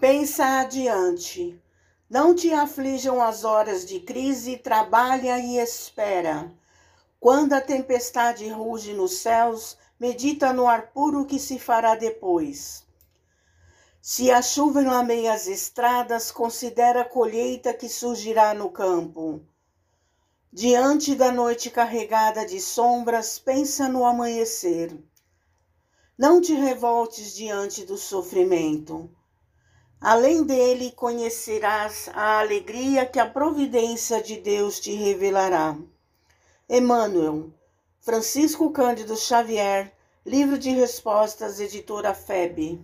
[0.00, 1.60] Pensa adiante.
[2.08, 6.54] Não te aflijam as horas de crise, trabalha e espera.
[7.18, 12.86] Quando a tempestade ruge nos céus, medita no ar puro que se fará depois.
[14.00, 19.40] Se a chuva enlameia as estradas, considera a colheita que surgirá no campo.
[20.52, 24.96] Diante da noite carregada de sombras, pensa no amanhecer.
[26.16, 29.10] Não te revoltes diante do sofrimento.
[30.00, 35.76] Além dele, conhecerás a alegria que a providência de Deus te revelará.
[36.68, 37.52] Emmanuel,
[38.00, 39.92] Francisco Cândido Xavier,
[40.24, 42.78] Livro de Respostas, editora FEB.